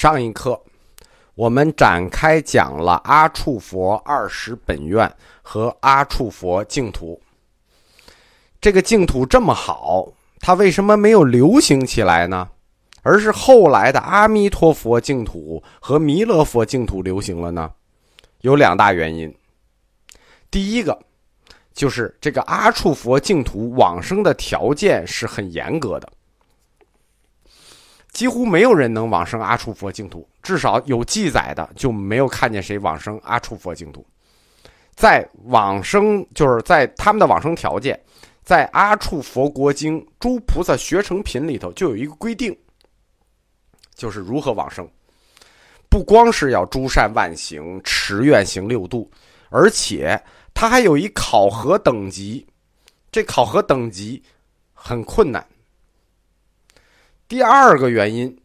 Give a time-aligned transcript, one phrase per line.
[0.00, 0.58] 上一课，
[1.34, 7.20] 我们展开讲了阿处佛二十本愿和阿处佛净土。
[8.62, 12.48] 这个净土这么好，它为什么没有流行起来呢？
[13.02, 17.70] 而是后来的阿弥陀佛净土和弥勒佛净土流行了呢？
[18.40, 19.30] 有两大原因。
[20.50, 20.98] 第一个，
[21.74, 26.10] 就是这个阿处佛净土往生的条件是很严格的。
[28.12, 34.04] 几乎没有人能往生阿处佛净土，至少有记载的就没有看见谁往生阿处佛净土。
[34.94, 37.98] 在往生，就是在他们的往生条件，
[38.42, 42.54] 在《阿处佛国经·诸菩萨学成品》里头就有一个规定，
[43.94, 44.86] 就是如何往生。
[45.88, 49.10] 不光是要诸善万行、持愿行六度，
[49.48, 50.20] 而且
[50.52, 52.46] 他还有一考核等级，
[53.10, 54.22] 这考核等级
[54.74, 55.44] 很困难。
[57.30, 58.36] 第二个原因，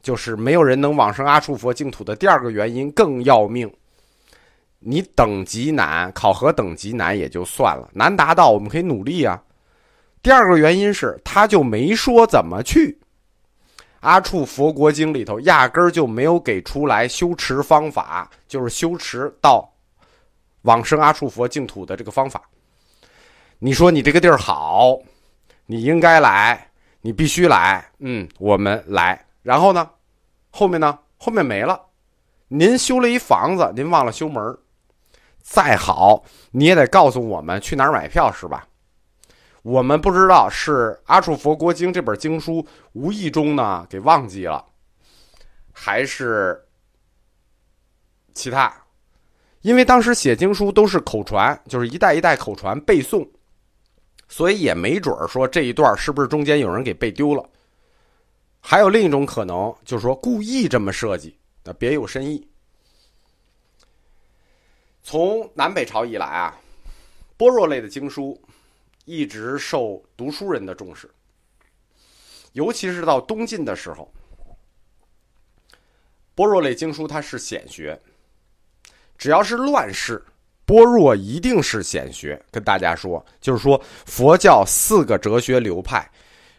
[0.00, 2.16] 就是没有人能往生阿处佛净土的。
[2.16, 3.70] 第二个原因更要命，
[4.78, 9.38] 你等级难，考核等级难也就算了，难达到我们可以努力啊。
[10.22, 12.98] 第二个原因是，他就没说怎么去。
[14.00, 19.70] 阿处佛国经里头压根儿就没有给出来修持方法，就是修持到
[20.62, 22.48] 往生阿处佛净土的这个方法。
[23.58, 24.98] 你说你这个地儿好，
[25.66, 26.69] 你应该来。
[27.02, 29.26] 你必须来，嗯，我们来。
[29.42, 29.90] 然后呢，
[30.50, 31.80] 后面呢，后面没了。
[32.48, 34.58] 您修了一房子，您忘了修门
[35.40, 38.66] 再好你也得告诉我们去哪儿买票是吧？
[39.62, 40.72] 我们不知道是
[41.06, 44.64] 《阿处佛国经》这本经书无意中呢给忘记了，
[45.72, 46.66] 还是
[48.34, 48.74] 其他？
[49.62, 53.28] 因为当时写经书都是口传，就是一代一代口传背诵。
[54.32, 57.50] 所以也没准儿说这一段是不是中间有人给背丢了，
[58.60, 62.48] 还有另一种可能，就是说故意这么设计，那别有深意。
[65.02, 66.56] 从南北朝以来啊，
[67.36, 68.40] 般若类的经书
[69.04, 71.10] 一直受读书人的重视，
[72.52, 74.08] 尤其是到东晋的时候，
[76.36, 78.00] 般若类经书它是显学，
[79.18, 80.24] 只要是乱世。
[80.70, 86.08] 般若一定是显学，跟大家说，就是说佛教四个哲学流派，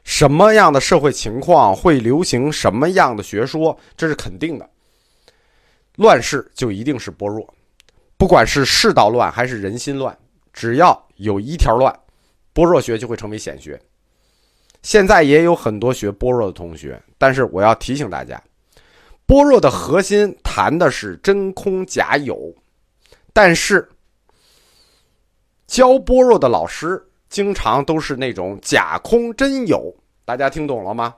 [0.04, 4.70] 什么样的社会情况会流行什么样的学说，这是肯定的。
[5.96, 7.54] 乱世就一定是般若，
[8.18, 10.18] 不管是世道乱还是人心乱，
[10.52, 11.98] 只要有一条乱，
[12.52, 13.82] 般若学就会成为显学。
[14.82, 18.44] 现在也有很多学般若的同学，但是我要提醒大家，
[19.26, 22.54] 般若的核心谈的是真空假有，
[23.32, 23.88] 但是。
[25.72, 29.96] 教般若的老师经常都是那种假空真有，
[30.26, 31.16] 大家听懂了吗？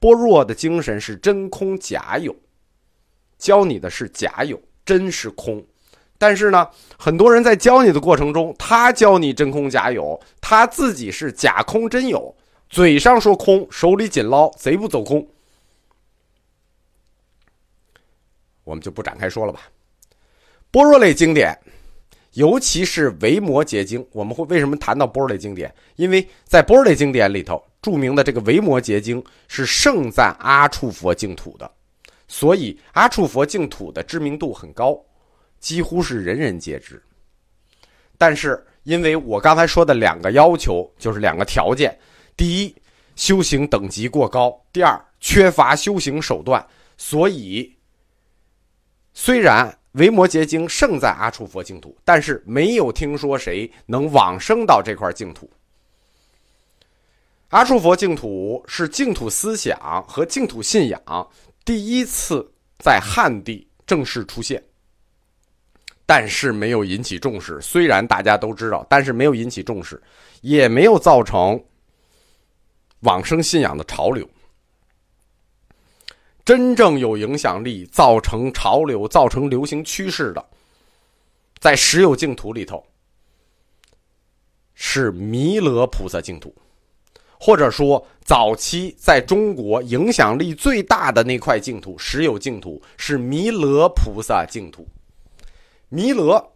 [0.00, 2.34] 般若的精神是真空假有，
[3.36, 5.62] 教你的是假有，真是空。
[6.16, 6.66] 但是呢，
[6.98, 12.34] 很多人在教你的过程中，他教你真空假有，他自己是假空真有，
[12.70, 15.28] 嘴上说空，手里紧捞，贼不走空。
[18.64, 19.68] 我们就不展开说了吧。
[20.70, 21.54] 般若类经典。
[22.36, 25.74] 尤其是维摩诘经，我们会为什么谈到波若类经典？
[25.96, 31.70] 因为在波若类经典里头，著名的这个维摩诘经是盛赞阿处佛净土的，
[32.28, 35.02] 所以阿处佛净土的知名度很高，
[35.60, 37.02] 几乎是人人皆知。
[38.18, 41.98] 但是，因为我刚才说的两个要求，就是两个条件：
[42.36, 42.76] 第一，
[43.14, 46.62] 修行等级过高；第二，缺乏修行手段。
[46.98, 47.74] 所以，
[49.14, 49.74] 虽然。
[49.96, 55.50] 维摩诘经胜在阿处佛净土，但是没有听说谁能往生到这块净土。
[57.48, 61.30] 阿处佛净土是净土思想和净土信仰
[61.64, 62.46] 第一次
[62.78, 64.62] 在汉地正式出现，
[66.04, 67.58] 但是没有引起重视。
[67.62, 70.02] 虽然大家都知道，但是没有引起重视，
[70.42, 71.58] 也没有造成
[73.00, 74.28] 往生信仰的潮流。
[76.46, 80.46] 真正有影响力、造成潮流、造成流行趋势的，
[81.58, 82.86] 在十有净土里头，
[84.72, 86.54] 是弥勒菩萨净土，
[87.40, 94.86] 或者说早期在中国影响力最大的那块净土——十有净土，是弥勒菩萨净土。
[95.88, 96.52] 弥勒，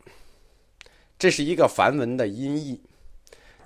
[1.19, 2.81] 这是一个梵文的音译，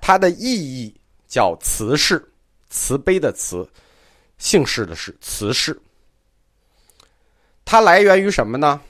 [0.00, 0.94] 它的意义
[1.28, 2.32] 叫慈氏，
[2.70, 3.68] 慈悲的慈，
[4.38, 5.78] 姓氏的氏，慈氏。
[7.64, 8.81] 它来源于什么呢？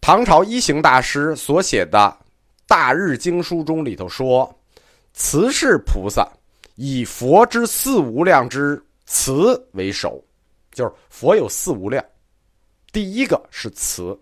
[0.00, 1.98] 唐朝一行大师所写的
[2.66, 4.52] 《大日经书》中里头说
[5.14, 6.28] ：“慈氏菩萨
[6.74, 10.22] 以佛之四无量之慈为首，
[10.72, 12.04] 就是佛有四无量，
[12.92, 14.18] 第一个是慈，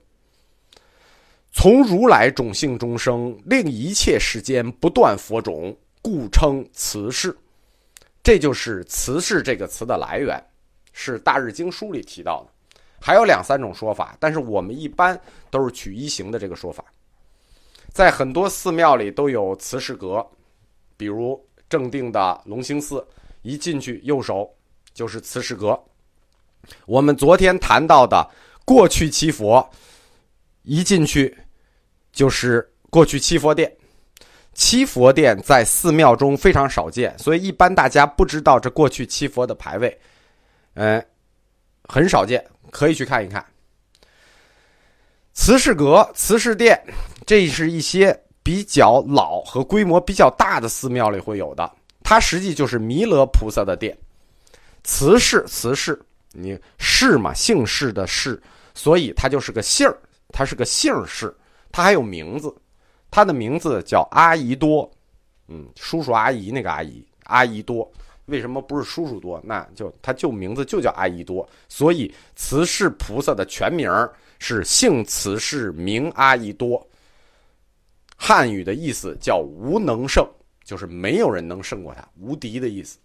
[1.53, 7.35] 从如来种性中生，令一切世间不断佛种，故称慈氏。
[8.23, 10.39] 这就是慈氏这个词的来源，
[10.93, 12.50] 是《大日经书》里提到的。
[13.00, 15.19] 还有两三种说法，但是我们一般
[15.50, 16.85] 都是取一行的这个说法。
[17.93, 20.25] 在很多寺庙里都有慈氏阁，
[20.97, 23.05] 比如正定的龙兴寺，
[23.43, 24.49] 一进去右手
[24.93, 25.82] 就是慈氏阁。
[26.87, 28.31] 我们昨天谈到的
[28.64, 29.69] 过去七佛，
[30.62, 31.37] 一进去
[32.12, 33.75] 就是过去七佛殿。
[34.53, 39.99] 七佛殿在寺庙中非常少见，所以一般大家不知道这过去七佛的牌位，
[40.75, 41.03] 嗯，
[41.85, 42.44] 很少见。
[42.70, 43.44] 可以去看一看，
[45.32, 46.81] 慈氏阁、慈氏殿，
[47.26, 51.70] 这是一些比较老和规模比较大的寺庙里会有的。
[52.02, 53.96] 它实际就是弥勒菩萨的殿。
[54.82, 56.00] 慈氏，慈氏，
[56.32, 58.40] 你氏嘛，姓氏的氏，
[58.75, 59.96] 所以它就是个姓儿，
[60.32, 61.34] 它是个姓氏，
[61.70, 62.55] 它还有名字，
[63.11, 64.90] 它的名字叫阿姨多，
[65.49, 67.90] 嗯，叔叔阿姨那个阿姨，阿姨多。
[68.31, 69.41] 为什么不是叔叔多？
[69.44, 73.91] 那就他就名字就叫阿依多，所以慈氏菩萨的全名
[74.38, 76.87] 是姓慈氏名阿依多。
[78.17, 80.27] 汉语的意思叫无能胜，
[80.65, 82.99] 就是没有人能胜过他，无敌的意思。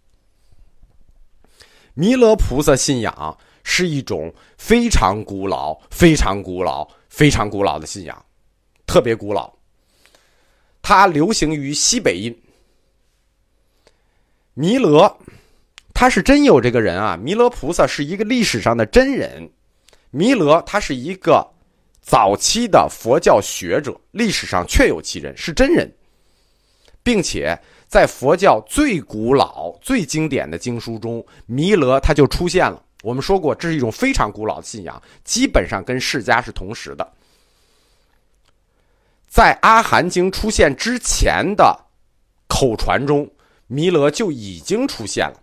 [1.94, 8.26] 弥勒菩萨信仰是一种非常古老、非常古老、非常古老的信仰，
[8.86, 9.52] 特别古老。
[10.82, 12.45] 它流行于西北印。
[14.58, 15.18] 弥勒，
[15.94, 17.18] 他是真有这个人啊！
[17.18, 19.52] 弥勒菩萨是一个历史上的真人。
[20.12, 21.46] 弥勒他是一个
[22.02, 25.94] 早期的佛教学者，历史上确有其人，是真人，
[27.04, 32.82] 并且在佛教最古老、最经典的经书中，弥勒他就出现了。
[33.04, 37.06] 我们说过，这是一种非常古老的信仰，基本上跟释迦是同时的。
[39.28, 41.78] 在《阿含经》出现之前的
[42.48, 43.30] 口传中。
[43.68, 45.40] 弥勒就已经出现了，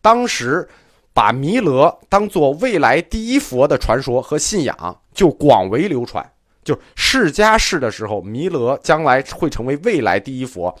[0.00, 0.68] 当时
[1.12, 6.24] 把弥勒当做未来第一佛的传说和信仰就广为流传。
[6.62, 10.72] 就释迦世的时候，弥勒将来会成为未来第一佛，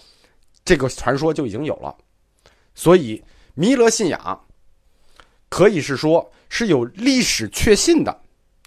[0.64, 1.96] 这个传说就已经有了。
[2.74, 3.22] 所以
[3.54, 4.44] 弥勒信仰
[5.48, 8.20] 可以是说是有历史确信的、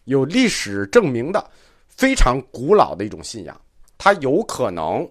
[0.05, 1.49] 有历史证明的
[1.87, 3.61] 非常古老的一种信仰，
[3.97, 5.09] 它有可能。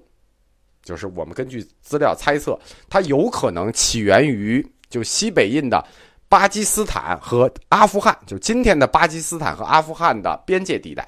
[0.82, 2.58] 就是我们根据资料猜测，
[2.88, 5.87] 它有可能起源于就西北印的
[6.29, 11.02] 巴基斯坦和阿富汗，就今天的巴基斯坦和阿富汗的边界地带。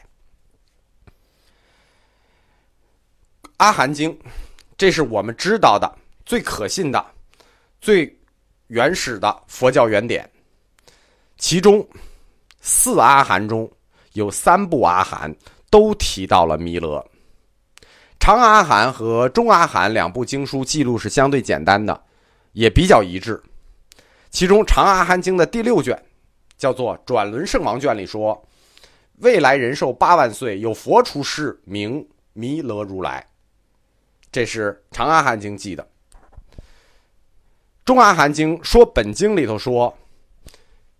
[3.56, 4.12] 《阿含经》，
[4.76, 5.90] 这是我们知道的
[6.26, 7.04] 最可信的、
[7.80, 8.16] 最
[8.66, 10.28] 原始的佛教原典。
[11.36, 11.86] 其中
[12.60, 13.70] 四阿含中
[14.12, 15.34] 有三部阿含
[15.70, 17.04] 都提到了弥勒。
[18.24, 22.04] 长阿含和中阿含两部经书记录是相对简单的，
[22.52, 23.42] 也比较一致。
[24.30, 26.02] 其中长阿含经的第六卷，
[26.56, 28.42] 叫做《转轮圣王卷》里说，
[29.18, 33.26] 未来人寿八万岁，有佛出世，名弥勒如来。
[34.32, 35.86] 这是长阿含经记的。
[37.84, 39.94] 中阿含经说，本经里头说，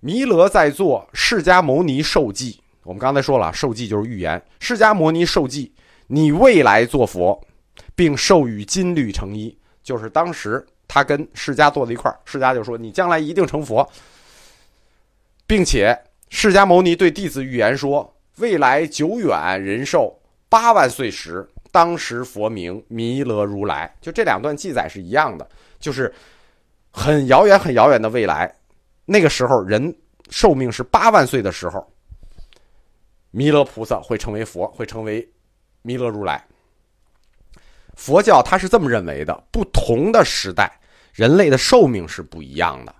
[0.00, 2.60] 弥勒在座，释迦牟尼受记。
[2.82, 5.72] 我们刚才说了，受记就是预言，释迦牟尼受记。
[6.06, 7.40] 你未来做佛，
[7.94, 13.88] 并授予金缕成衣，就是当时他跟释迦坐在一块儿，释迦就说：“你将来一定成佛。”
[15.46, 26.12] 并且释迦牟尼对弟子预言说：“未来久远人寿八万岁时，当时佛名弥勒如来。”就这两段记载是一样的，就是
[26.90, 28.54] 很遥远、很遥远的未来，
[29.06, 29.96] 那个时候人
[30.28, 31.90] 寿命是八万岁的时候，
[33.30, 35.26] 弥勒菩萨会成为佛，会成为。
[35.86, 36.42] 弥勒如来，
[37.94, 40.72] 佛教他是这么认为的：不同的时代，
[41.12, 42.94] 人类的寿命是不一样的。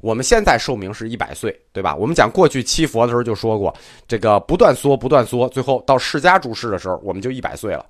[0.00, 1.96] 我们现在寿命是一百岁，对吧？
[1.96, 3.76] 我们讲过去七佛的时候就说过，
[4.06, 7.84] 这个不断缩，不断缩，最后到释迦住世的时候，我们就一百岁了。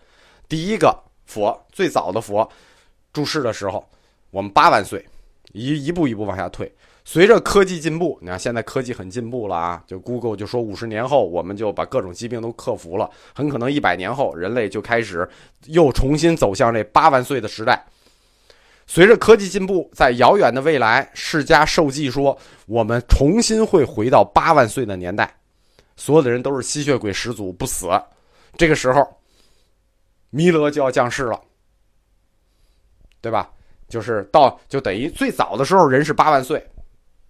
[0.48, 2.50] 第一个佛最早的佛
[3.12, 3.86] 住世的时候，
[4.30, 5.06] 我们八万岁，
[5.52, 6.74] 一一步一步往下退。
[7.10, 9.82] 随着科技进步，你看现在科技很进步了啊！
[9.86, 15.26] 就 Google 就说五十年后我们就把各种疾病都克服了，很可能一百年后人类就开始
[15.68, 17.82] 又重新走向这八万岁的时代。
[18.86, 25.34] 随着科技进步，在遥远的未来，释迦受记说我们重新会回到八万岁的年代，
[25.96, 27.88] 所有的人都是吸血鬼始祖不死。
[28.58, 29.18] 这个时候，
[30.28, 31.40] 弥勒就要降世了，
[33.22, 33.50] 对吧？
[33.88, 36.62] 就是到就等于最早的时候人是八万岁。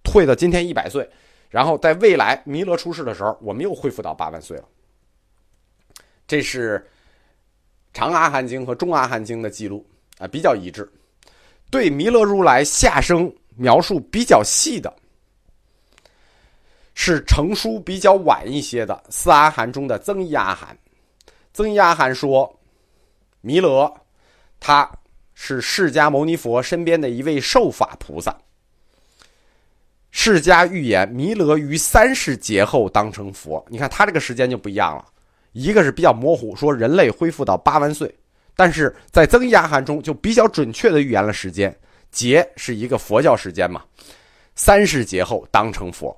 [0.09, 1.07] 退到今天一百岁，
[1.49, 4.63] 然后在未来弥勒出世的时候，我们又恢复到八万岁了。
[6.27, 6.83] 这是
[7.93, 9.85] 长阿含经和中阿含经的记录
[10.17, 10.91] 啊，比较一致。
[11.69, 14.91] 对弥勒如来下生描述比较细的，
[16.95, 20.75] 是成书比较晚一些的四阿含中的增一阿含。
[21.53, 22.59] 增一阿含说，
[23.41, 23.91] 弥勒
[24.59, 24.89] 他
[25.35, 28.35] 是释迦牟尼佛身边的一位受法菩萨。
[30.11, 35.05] 释迦预言弥勒于三世劫后当成佛，你看他这个时间就不一样了，
[35.51, 38.13] 一个是比较模糊，说人类恢复到八万岁，
[38.55, 41.75] 但是在增一阿含中就比较准确的预言了时间，
[42.11, 43.83] 劫是一个佛教时间嘛，
[44.55, 46.15] 三世劫后当成佛。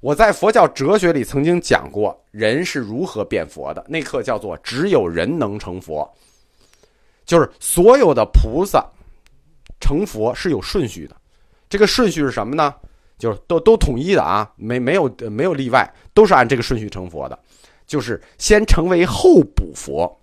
[0.00, 6.10] 我在佛教哲学里曾经讲过人是如何变佛的，那课叫做只有人能成佛，
[7.24, 8.84] 就是所有的菩萨
[9.78, 11.19] 成佛是有顺序的。
[11.70, 12.74] 这个顺序是什么呢？
[13.16, 17.38] 就是都都统一的啊，没没有没有例外，都是按这个顺序成佛的。
[17.86, 20.20] 就是先成为后补佛，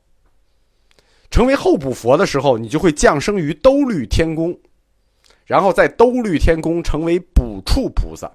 [1.30, 4.60] 成为后补佛的时候，你就会降生于兜率天宫，
[5.46, 8.32] 然后在兜率天宫成为补处菩萨。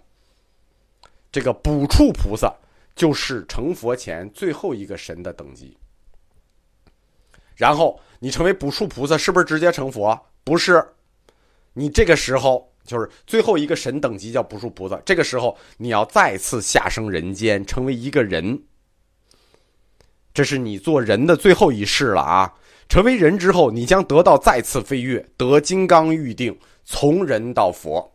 [1.30, 2.54] 这个补处菩萨
[2.94, 5.76] 就是成佛前最后一个神的等级。
[7.56, 10.18] 然后你成为补处菩萨，是不是直接成佛？
[10.44, 10.82] 不是，
[11.74, 12.71] 你这个时候。
[12.84, 18.60] 就是最后一个神等级叫不树菩萨，这个时候你要再次下生人间，成为一个人，
[20.34, 22.52] 这是你做人的最后一世了啊！
[22.88, 28.06] 成为人之后，你将得到再次飞跃，得金刚预定，从人到佛。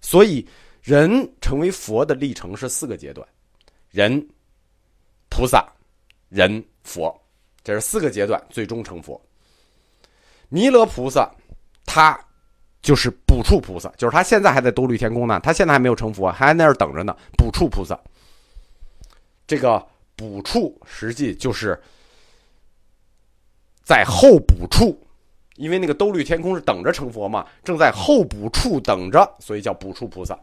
[0.00, 0.46] 所以，
[0.82, 3.26] 人成为佛的历程是四个阶段：
[3.90, 4.28] 人、
[5.30, 5.66] 菩萨、
[6.28, 7.18] 人、佛，
[7.64, 9.18] 这是四个阶段，最终成佛。
[10.48, 11.30] 弥勒菩萨，
[11.86, 12.18] 他。
[12.88, 17.14] 就是补处菩萨，就是他现在还在兜率天宫呢，他现在还没有成佛，还在那儿等着呢。
[17.36, 17.94] 补处菩萨，
[19.46, 21.78] 这个补处实际就是
[23.84, 24.98] 在后补处，
[25.56, 30.34] 因为那个兜率天宫是等着成佛嘛，正在后补处等着，所以叫补处菩萨。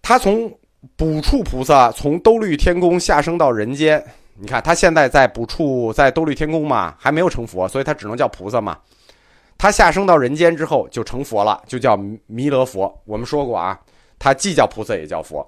[0.00, 0.50] 他从
[0.96, 4.02] 补处菩萨从兜率天宫下生到人间，
[4.38, 8.78] 你看他现在在补处，在兜率天宫嘛，还没有成佛，所以他只能叫菩萨嘛。
[9.64, 13.00] 他下生到人间之后就成佛了，就叫弥勒佛。
[13.06, 13.80] 我们说过啊，
[14.18, 15.42] 他既叫菩萨也叫佛。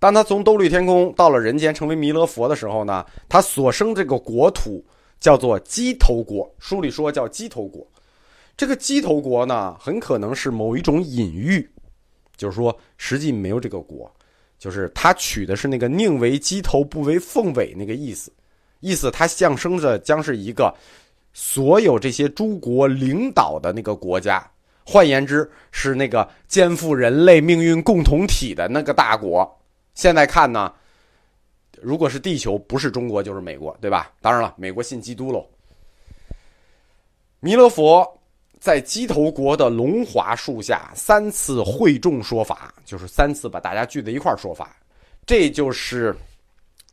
[0.00, 4.84] 当他从兜率天宫到了人间，成为弥勒佛的时候呢，他所生这个国土
[5.20, 6.52] 叫做鸡头国。
[6.58, 7.86] 书里说叫鸡头国，
[8.56, 11.70] 这个鸡头国呢，很可能是某一种隐喻，
[12.36, 14.12] 就是说实际没有这个国，
[14.58, 18.32] 就是他取的是那个宁为鸡头不为凤尾那个意思，
[18.80, 20.74] 意思他降生的将是一个。
[21.32, 24.44] 所有这些诸国领导的那个国家，
[24.84, 29.48] 换言之是那个肩负人类命运共同体的那个大国。
[29.94, 30.72] 现在看呢，
[31.80, 34.12] 如果是地球，不是中国就是美国，对吧？
[34.20, 35.46] 当然了，美国信基督喽。
[37.40, 38.06] 弥勒佛
[38.58, 44.76] 在鸡头国的龙华树下三次会众说法，就是三次把大家聚在一块说法，
[45.24, 46.14] 这就是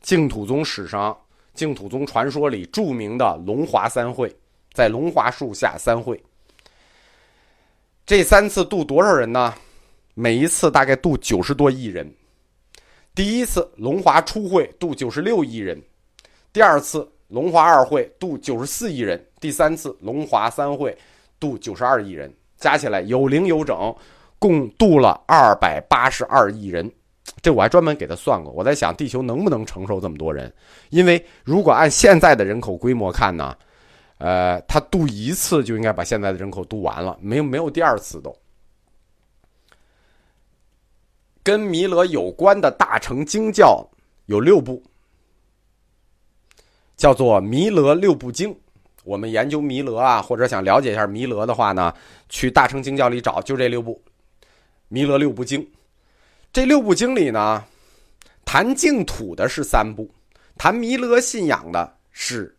[0.00, 1.16] 净土宗史上。
[1.58, 4.32] 净土宗传说里著名的龙华三会，
[4.72, 6.22] 在龙华树下三会。
[8.06, 9.52] 这三次渡多少人呢？
[10.14, 12.08] 每一次大概渡九十多亿人。
[13.12, 15.82] 第一次龙华初会渡九十六亿人，
[16.52, 20.96] 第二次龙华二会渡九十四亿人，第三次龙华三会
[21.40, 23.92] 渡九十二亿人，加起来有零有整，
[24.38, 26.88] 共渡了二百八十二亿人。
[27.40, 30.52] 这我还专门给他算过，我在想地球能不能承受这么多人？
[30.90, 33.56] 因为如果按现在的人口规模看呢，
[34.18, 38.36] 呃，他渡一次就应该把现在的人口渡完了，没有没有第二次都。
[41.44, 43.88] 跟弥勒有关的大乘经教
[44.26, 44.82] 有六部，
[46.96, 48.52] 叫做《弥勒六部经》。
[49.04, 51.94] 我们研究弥勒啊，或者想了解一下弥勒的话呢，
[52.28, 53.94] 去大乘经教里找，就这六部
[54.88, 55.62] 《弥勒六部经》。
[56.58, 57.64] 这六部经里呢，
[58.44, 60.10] 谈净土的是三部，
[60.56, 62.52] 谈弥勒信仰的是，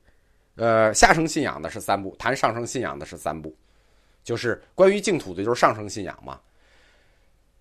[0.56, 3.54] 呃，下生信仰的是三部，谈上升信仰的是三部，
[4.24, 6.40] 就是关于净土的，就是上升信仰嘛。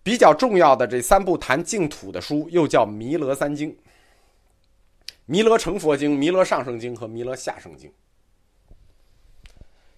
[0.04, 3.76] 比较重要的这三部谈净土的书，又叫弥勒三经：
[5.26, 7.92] 弥勒成佛经、弥勒上升经和弥勒下生经。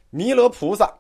[0.09, 0.91] 弥勒菩萨。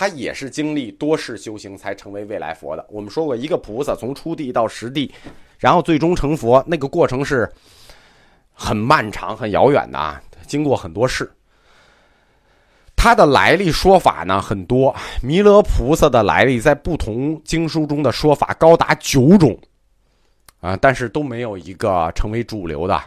[0.00, 2.82] 他也是经历多世修行才成为未来佛的。
[2.88, 5.12] 我们说过，一个菩萨从初地到实地，
[5.58, 7.46] 然后最终成佛，那个过程是
[8.54, 11.30] 很漫长、很遥远的啊，经过很多世。
[12.96, 19.54] 它的来历说法呢很多，弥勒菩萨的来历在不同经书中的说法高达九种，
[20.60, 22.98] 啊，但是都没有一个成为主流的。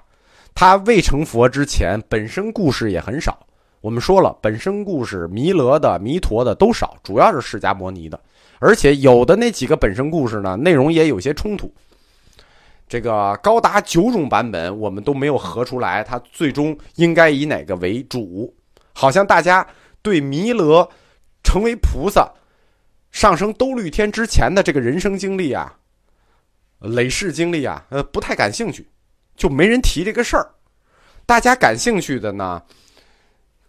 [0.54, 3.44] 他未成佛之前，本身故事也很少。
[3.84, 8.18] 我们说了，本身故事弥勒的、弥陀的都少，主要是释迦摩尼的，
[8.60, 11.70] 而且有的那几个本身故事呢，内容也有些冲突。
[12.88, 18.56] 这个高达九种版本，我们都没有合出来，它最终应该以哪个为主？
[18.94, 19.68] 好像大家。
[20.02, 20.86] 对弥勒
[21.44, 22.30] 成为菩萨、
[23.12, 25.74] 上升兜率天之前的这个人生经历啊、
[26.80, 28.86] 累世经历啊，呃，不太感兴趣，
[29.38, 30.52] 就没人提这个事儿。
[31.26, 32.62] 大家感兴趣的呢，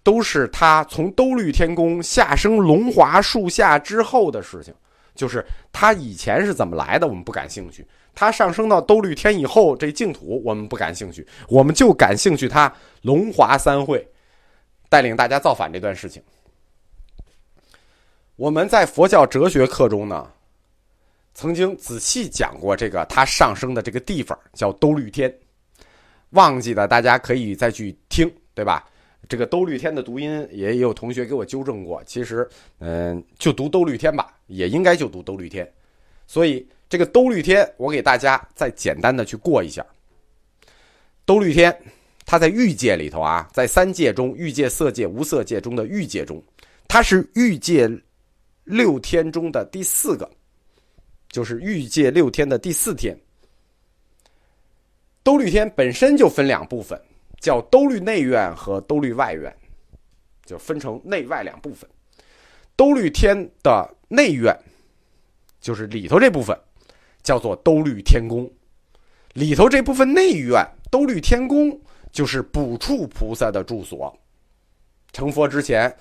[0.04, 4.72] 都是他从兜率天宫下生龙华树下之后的事情，
[5.16, 7.82] 就是他以前是怎么来的，我们不感兴趣；
[8.14, 14.06] 他上升到兜率天以后，这净土我们不感兴趣，我们就感兴趣他龙华三会。
[14.90, 16.22] 带领大家造反这段事情，
[18.36, 20.30] 我们在佛教哲学课中呢，
[21.32, 25.34] 曾经仔细讲过这个他上升的这个地方叫兜率天，
[26.30, 28.84] 忘记的大家可以再去听，对吧？
[29.28, 35.70] 这个兜率天的读音也有同学给我纠正过，其实嗯，就读兜率天吧，也应该就读兜率天。
[36.26, 39.84] 所以这个兜率天，我给大家再简单的去过一下，
[41.24, 41.76] 兜率天。
[42.26, 46.42] 它在欲界里头啊，在三界中，欲界、色界、无色界中的欲界中，
[46.88, 47.86] 它是欲界
[48.64, 50.28] 六天中的第四个，
[51.28, 53.14] 就是欲界六天的第四天。
[55.22, 56.98] 兜率天本身就分两部分，
[57.44, 59.54] 叫兜率内院和兜率外院，
[60.46, 61.88] 就分成内外两部分。
[62.74, 64.58] 兜率天的内院，
[65.60, 66.58] 就是里头这部分，
[67.22, 68.50] 叫做兜率天宫。
[69.34, 71.78] 里头这部分内院，兜率天宫。
[72.14, 74.16] 就是补处菩萨的住所。
[75.12, 75.92] 成佛之前，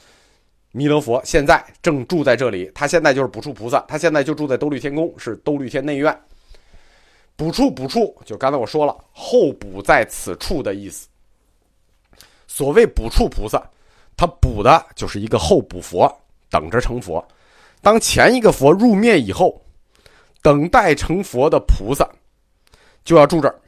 [0.71, 2.71] 弥勒佛现在正住在这里。
[2.75, 6.15] 他现在就是补处菩萨，他现在就住在兜率天宫，是兜率天内院。
[7.35, 11.07] 补处补处，就刚才我说了，候补在此处的意思。
[12.55, 13.59] 所谓补处菩萨，
[14.15, 16.07] 他补的就是一个候补佛，
[16.51, 17.27] 等着成佛。
[17.81, 19.59] 当前一个佛入灭以后，
[20.43, 22.07] 等待成佛的菩萨
[23.03, 23.59] 就要住这儿。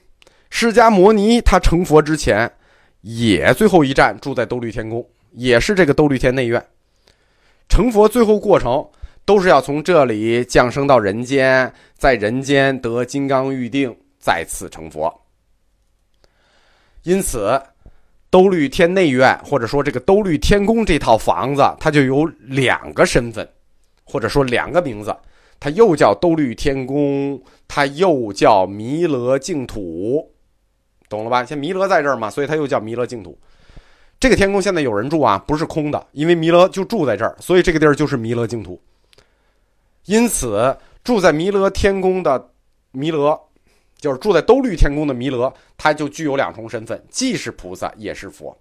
[0.52, 2.50] 释迦摩尼他成佛之前，
[3.02, 6.64] 也最后一站住在兜率天宫，也是这个兜率天内院。
[7.68, 8.88] 成佛最后过程
[9.26, 15.12] 都是要从这里降生到人间，在人间得金刚玉定，再次成佛。
[17.02, 17.60] 因此，
[18.36, 23.48] 兜率天内院或者说这个兜率天宫这套房子，它就有两个身份，
[24.04, 25.16] 或者说两个名字，
[25.58, 30.30] 它又叫兜率天宫，它又叫弥勒净土。
[31.08, 31.46] 懂了吧？
[31.46, 33.40] 像弥勒在这儿嘛，所以它又叫弥勒净土。
[34.20, 38.78] 这个天宫现在有人住啊，不是空的，因为弥勒就住在这儿，所以这个地儿就是弥勒净土。
[40.08, 42.50] 因此，住在弥勒天宫的
[42.92, 43.40] 弥勒，
[43.98, 48.58] 就是住在兜率天宫的弥勒，他就具有两重身份，既是菩萨，也是佛。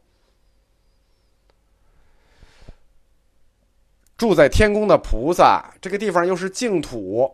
[4.17, 7.31] 住在天宫的菩萨，这个地方又是净土，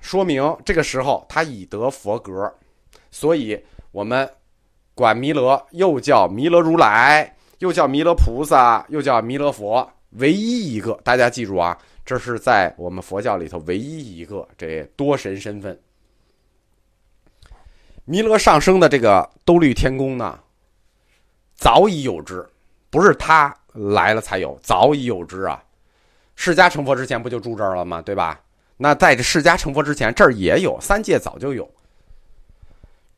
[0.00, 2.52] 说明这个时候他已得佛格，
[3.10, 3.62] 所以。
[3.90, 4.30] 我们
[4.94, 15.76] 管弥勒又叫弥勒如来，又叫弥勒菩萨，又叫弥勒佛，唯一一个，大家记住啊，这是在我们佛教里头唯一一个这多神身份。
[18.10, 20.40] 弥勒上升的这个兜率天宫呢，
[21.54, 22.48] 早已有之，
[22.88, 25.62] 不是他来了才有，早已有之啊。
[26.34, 28.00] 释迦成佛之前不就住这儿了吗？
[28.00, 28.40] 对吧？
[28.78, 31.70] 那在这释迦成佛之前，这儿也有，三界早就有。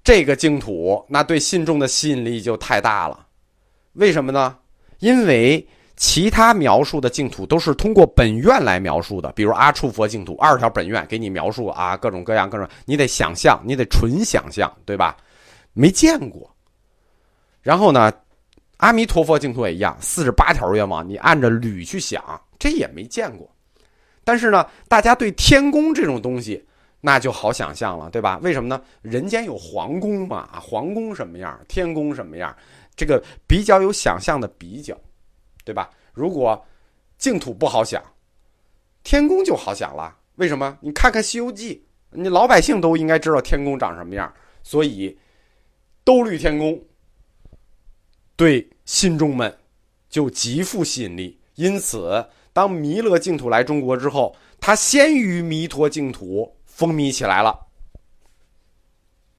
[0.03, 3.29] 这个净土，那对信众的吸引力就太大了。
[3.93, 4.59] 为什么呢？
[4.99, 5.69] 因为
[6.01, 15.15] 其他描述的净土都是通过本愿来描述的，比如阿处佛净土，二十条本愿给你描述啊，各种各样各种，你得想象，你得纯想象，对吧？
[15.75, 16.51] 没见过。
[17.61, 18.11] 然后呢，
[18.79, 22.25] 阿弥陀佛净土也一样，四十八条愿望，你按着捋去想，
[22.59, 23.47] 这也没见过。
[24.25, 26.65] 但是呢，大家对天宫这种东西。
[27.03, 28.39] 那就好想象了，对吧？
[28.43, 28.81] 为什么呢？
[29.01, 32.55] 人间有皇宫嘛，皇宫什么样，天宫什么样，
[32.97, 34.95] 这个比较有想象的比较，
[35.65, 35.91] 对吧？
[36.13, 36.67] 如果
[37.19, 38.03] 净土不好想，
[39.03, 40.17] 天宫就好想了。
[40.37, 40.79] 为什么？
[40.81, 45.19] 你看看《西游记》，你老百姓都应该知道天宫长什么样，所以
[46.05, 46.83] 兜率天宫
[48.37, 49.59] 对信众们
[50.09, 51.41] 就极富吸引力。
[51.55, 56.57] 因此，当弥勒净土来中国之后，它先于弥陀净土。
[56.81, 57.67] 风靡起来了。